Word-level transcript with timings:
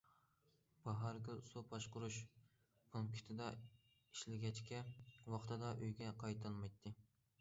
باھارگۈل 0.85 1.41
سۇ 1.49 1.61
باشقۇرۇش 1.73 2.17
پونكىتىدا 2.95 3.51
ئىشلىگەچكە، 3.59 4.81
ۋاقتىدا 5.35 5.71
ئۆيىگە 5.77 6.11
قايتالمايتتى. 6.25 6.95